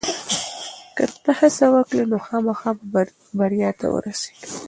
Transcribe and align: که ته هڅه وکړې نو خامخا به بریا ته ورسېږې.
که 0.95 1.03
ته 1.23 1.31
هڅه 1.39 1.65
وکړې 1.73 2.03
نو 2.11 2.17
خامخا 2.25 2.71
به 2.91 3.01
بریا 3.37 3.69
ته 3.79 3.85
ورسېږې. 3.93 4.47